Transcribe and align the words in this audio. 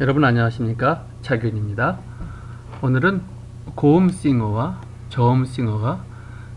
여러분 0.00 0.24
안녕하십니까? 0.24 1.04
차균입니다. 1.20 1.98
오늘은 2.80 3.20
고음 3.74 4.08
싱어와 4.08 4.80
저음 5.10 5.44
싱어가 5.44 6.02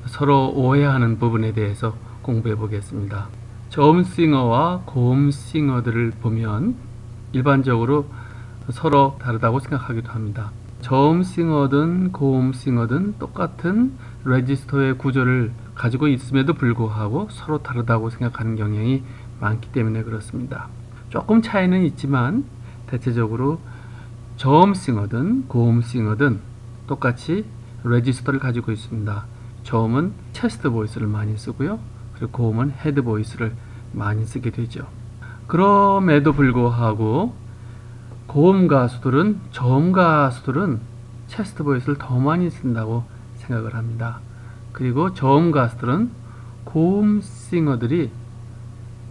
서로 0.05 0.53
오해하는 0.55 1.19
부분에 1.19 1.51
대해서 1.51 1.93
공부해 2.21 2.55
보겠습니다. 2.55 3.27
저음 3.67 4.03
싱어와 4.03 4.83
고음 4.85 5.29
싱어들을 5.29 6.11
보면 6.21 6.75
일반적으로 7.33 8.05
서로 8.69 9.17
다르다고 9.19 9.59
생각하기도 9.59 10.09
합니다. 10.09 10.53
저음 10.79 11.21
싱어든 11.23 12.13
고음 12.13 12.53
싱어든 12.53 13.15
똑같은 13.19 13.91
레지스터의 14.23 14.97
구조를 14.97 15.51
가지고 15.75 16.07
있음에도 16.07 16.53
불구하고 16.53 17.27
서로 17.29 17.61
다르다고 17.61 18.09
생각하는 18.09 18.55
경향이 18.55 19.03
많기 19.41 19.69
때문에 19.73 20.03
그렇습니다. 20.03 20.69
조금 21.09 21.41
차이는 21.41 21.83
있지만 21.83 22.45
대체적으로 22.87 23.59
저음싱어든 24.37 25.47
고음싱어든 25.47 26.39
똑같이 26.87 27.45
register를 27.83 28.39
가지고 28.39 28.71
있습니다. 28.71 29.25
저음은 29.63 30.13
chest 30.33 30.69
voice를 30.69 31.07
많이 31.07 31.37
쓰고요. 31.37 31.79
그리고 32.15 32.31
고음은 32.31 32.71
head 32.71 33.01
voice를 33.01 33.55
많이 33.91 34.25
쓰게 34.25 34.51
되죠. 34.51 34.87
그럼에도 35.47 36.33
불구하고 36.33 37.33
고음 38.27 38.67
가수들은 38.67 39.39
저음 39.51 39.91
가수들은 39.91 40.79
chest 41.27 41.63
voice를 41.63 41.97
더 41.97 42.17
많이 42.19 42.49
쓴다고 42.49 43.03
생각을 43.35 43.75
합니다. 43.75 44.19
그리고 44.71 45.13
저음 45.13 45.51
가수들은 45.51 46.11
고음 46.63 47.21
singer들이 47.21 48.09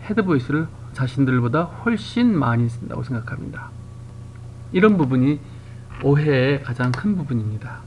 head 0.02 0.24
voice를 0.24 0.66
자신들보다 0.92 1.62
훨씬 1.62 2.38
많이 2.38 2.68
쓴다고 2.68 3.02
생각합니다. 3.02 3.70
이런 4.72 4.96
부분이 4.96 5.40
오해의 6.02 6.62
가장 6.62 6.92
큰 6.92 7.16
부분입니다. 7.16 7.80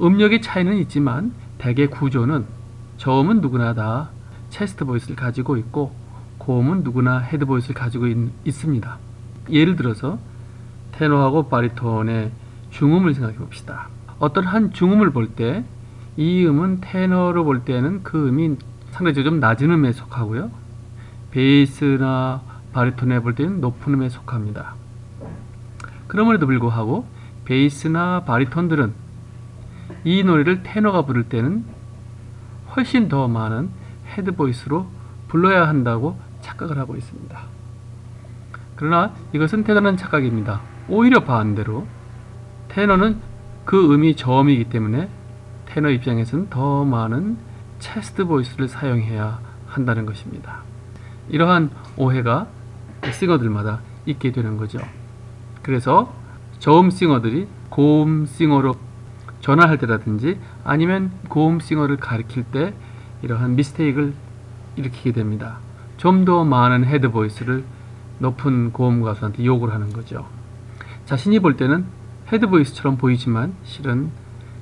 음역의 0.00 0.42
차이는 0.42 0.76
있지만 0.78 1.32
대개 1.58 1.86
구조는 1.86 2.44
저음은 2.96 3.40
누구나 3.40 3.74
다 3.74 4.10
chest 4.50 4.84
voice를 4.84 5.16
가지고 5.16 5.56
있고 5.56 5.92
고음은 6.38 6.82
누구나 6.82 7.18
head 7.18 7.44
voice를 7.44 7.74
가지고 7.74 8.06
있, 8.06 8.16
있습니다. 8.44 8.98
예를 9.50 9.76
들어서 9.76 10.18
테너하고 10.92 11.48
바리톤의 11.48 12.30
중음을 12.70 13.14
생각해 13.14 13.36
봅시다. 13.36 13.88
어떤 14.18 14.46
한 14.46 14.72
중음을 14.72 15.10
볼 15.10 15.34
때 15.34 15.64
이 16.16 16.44
음은 16.46 16.80
테너로 16.82 17.44
볼 17.44 17.64
때는 17.64 18.02
그 18.02 18.28
음이 18.28 18.56
상대적으로 18.90 19.30
좀 19.30 19.40
낮은 19.40 19.70
음에 19.70 19.92
속하고요. 19.92 20.50
베이스나 21.30 22.42
바리톤에 22.72 23.20
볼 23.20 23.34
때는 23.34 23.60
높은 23.60 23.94
음에 23.94 24.08
속합니다. 24.08 24.74
그럼에도 26.06 26.46
불구하고 26.46 27.06
베이스나 27.44 28.24
바리톤들은 28.24 28.92
이 30.04 30.22
노래를 30.24 30.62
테너가 30.62 31.02
부를 31.02 31.24
때는 31.24 31.64
훨씬 32.74 33.08
더 33.08 33.28
많은 33.28 33.70
head 34.16 34.34
voice로 34.34 34.86
불러야 35.28 35.68
한다고 35.68 36.18
착각을 36.40 36.78
하고 36.78 36.96
있습니다. 36.96 37.40
그러나 38.76 39.12
이것은 39.32 39.64
대단한 39.64 39.96
착각입니다. 39.96 40.60
오히려 40.88 41.24
반대로 41.24 41.86
테너는 42.68 43.20
그 43.64 43.92
음이 43.92 44.16
저음이기 44.16 44.64
때문에 44.64 45.08
테너 45.66 45.90
입장에서는 45.90 46.50
더 46.50 46.84
많은 46.84 47.36
체스트 47.78 48.24
보이스를 48.24 48.68
사용해야 48.68 49.40
한다는 49.66 50.06
것입니다. 50.06 50.69
이러한 51.30 51.70
오해가 51.96 52.46
싱어들마다 53.12 53.80
있게 54.06 54.32
되는 54.32 54.56
거죠. 54.56 54.78
그래서 55.62 56.12
저음 56.58 56.90
싱어들이 56.90 57.46
고음 57.70 58.26
싱어로 58.26 58.74
전환할 59.40 59.78
때라든지 59.78 60.38
아니면 60.64 61.10
고음 61.28 61.60
싱어를 61.60 61.96
가리킬 61.96 62.44
때 62.44 62.74
이러한 63.22 63.56
미스테이크를 63.56 64.12
일으키게 64.76 65.12
됩니다. 65.12 65.58
좀 65.96 66.24
더 66.24 66.44
많은 66.44 66.84
head 66.84 67.10
voice를 67.10 67.64
높은 68.18 68.72
고음 68.72 69.02
가수한테 69.02 69.44
요구를 69.44 69.74
하는 69.74 69.92
거죠. 69.92 70.26
자신이 71.04 71.40
볼 71.40 71.56
때는 71.56 71.84
head 72.32 72.46
voice처럼 72.46 72.96
보이지만 72.96 73.54
실은 73.64 74.10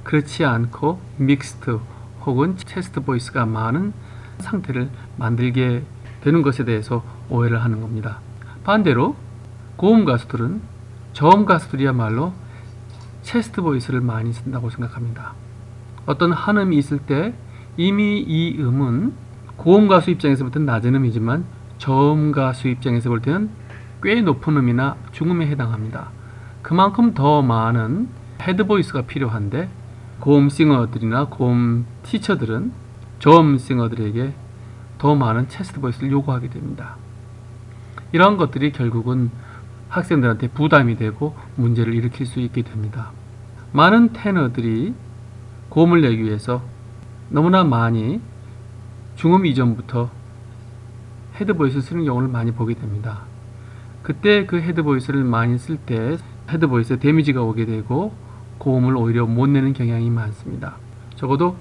그렇지 0.04 0.44
않고 0.44 1.00
mixed 1.19 1.78
혹은 2.25 2.56
chest 2.56 3.00
voice가 3.00 3.47
많은 3.47 3.92
상태를 4.38 4.91
만들게 5.16 5.84
되는 6.22 6.42
것에 6.42 6.64
대해서 6.64 7.02
오해를 7.30 7.62
하는 7.62 7.80
겁니다. 7.80 8.20
반대로 8.64 9.16
고음 9.76 10.04
가수들은 10.04 10.60
저음 11.12 11.46
가수들이야말로 11.46 12.32
chest 13.22 13.62
voice를 13.62 14.00
많이 14.00 14.32
쓴다고 14.32 14.70
생각합니다. 14.70 15.34
어떤 16.06 16.32
한 16.32 16.56
음이 16.58 16.76
있을 16.78 16.98
때 16.98 17.34
이미 17.76 18.20
이 18.20 18.56
음은 18.58 19.12
고음 19.56 19.88
가수 19.88 20.10
입장에서 20.10 20.44
볼 20.44 20.52
때는 20.52 20.66
낮은 20.66 20.94
음이지만 20.94 21.44
저음 21.78 22.32
가수 22.32 22.68
입장에서 22.68 23.08
볼 23.08 23.20
때는 23.20 23.50
꽤 24.02 24.20
높은 24.20 24.56
음이나 24.56 24.96
중음에 25.12 25.46
해당합니다. 25.46 26.10
그만큼 26.62 27.14
더 27.14 27.42
많은 27.42 28.08
head 28.41 28.66
voice가 28.66 29.03
필요한데 29.02 29.68
고음 30.20 30.48
singer들이나 30.48 31.26
고음 31.26 31.86
teacher들은 32.03 32.72
저음 33.18 33.58
singer들에게 33.59 34.34
더 34.98 35.14
많은 35.14 35.48
chest 35.48 35.81
voice를 35.81 36.10
요구하게 36.10 36.50
됩니다. 36.50 36.97
이러한 38.12 38.36
것들이 38.36 38.72
결국은 38.72 39.31
학생들한테 39.88 40.48
부담이 40.48 40.97
되고 40.97 41.34
문제를 41.56 41.94
일으킬 41.94 42.26
수 42.26 42.41
있게 42.41 42.62
됩니다. 42.62 43.10
많은 43.72 44.12
테너들이 44.12 44.94
고음을 45.69 46.00
내기 46.00 46.22
위해서 46.22 46.62
너무나 47.28 47.64
많이 47.64 48.20
중음 49.16 49.47
이전부터 49.47 50.10
head 51.36 51.54
voice를 51.54 51.82
쓰는 51.82 52.04
경우를 52.04 52.28
많이 52.28 52.53
보게 52.53 52.75
됩니다. 52.75 53.20
그때 54.03 54.47
그 54.47 54.60
head 54.60 54.82
voice를 54.82 55.25
많이 55.25 55.59
쓸 55.59 55.76
때 55.76 56.16
head 56.50 56.66
voice에 56.66 56.98
damage가 56.98 57.42
오게 57.42 57.66
되고 57.66 58.12
고음을 58.59 58.97
오히려 58.97 59.26
못 59.26 59.48
내는 59.48 59.72
경향이 59.72 60.09
많습니다. 60.10 60.76
적어도 61.15 61.56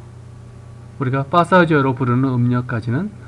우리가 0.99 1.23
passaggio로 1.25 1.95
부르는 1.95 2.23
음역까지는 2.29 3.26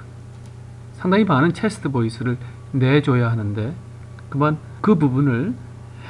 상당히 0.99 1.23
많은 1.23 1.53
chest 1.53 1.89
voice를 1.89 2.37
내줘야 2.73 3.31
하는데 3.31 3.73
그만 4.29 4.57
그 4.81 4.95
부분을 4.95 5.55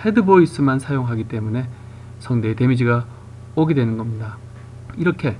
head 0.03 0.25
voice만 0.25 0.79
사용하기 0.79 1.25
때문에 1.25 1.69
성대에 2.17 2.55
damage가 2.55 3.05
오게 3.53 3.75
되는 3.75 3.97
겁니다. 3.97 4.37
이렇게 4.97 5.37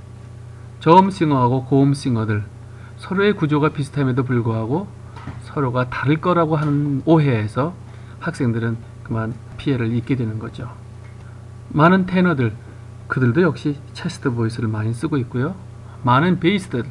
저음 0.78 1.10
singer하고 1.10 1.64
고음 1.64 1.94
singer들 1.94 2.44
서로의 2.96 3.32
구조가 3.32 3.70
비슷함에도 3.70 4.22
불구하고 4.22 4.86
서로가 5.42 5.90
다를 5.90 6.20
거라고 6.20 6.54
하는 6.54 7.02
오해에서 7.04 7.74
학생들은 8.20 8.76
그만 9.02 9.34
피해를 9.56 9.92
입게 9.92 10.14
되는 10.14 10.38
거죠. 10.38 10.70
많은 11.70 12.06
테너들 12.06 12.52
그들도 13.08 13.42
역시 13.42 13.78
chest 13.94 14.30
voice를 14.30 14.68
많이 14.68 14.94
쓰고 14.94 15.16
있고요. 15.18 15.56
많은 16.04 16.38
베이스들 16.38 16.84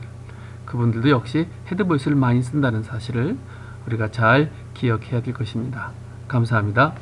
그분들도 0.70 1.10
역시 1.10 1.48
head 1.72 1.84
voice를 1.86 2.16
많이 2.16 2.42
쓴다는 2.42 2.84
사실을 2.84 3.38
우리가 3.88 4.12
잘 4.12 4.52
기억해야 4.74 5.22
될 5.22 5.34
것입니다. 5.34 5.92
감사합니다. 6.28 6.94